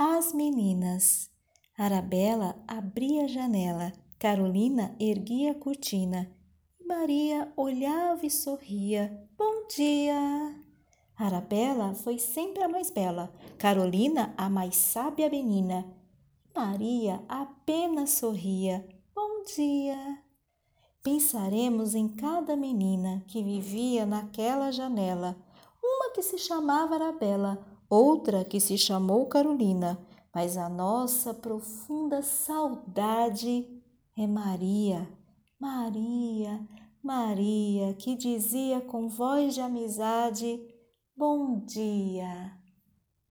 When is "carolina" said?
4.16-4.94, 13.58-14.32, 29.26-29.98